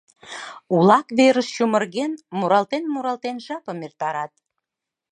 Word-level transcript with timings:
Улак 0.75 1.07
верыш 1.17 1.47
чумырген, 1.55 2.11
муралтен-муралтен, 2.37 3.37
жапым 3.45 3.79
эртарат. 3.87 4.31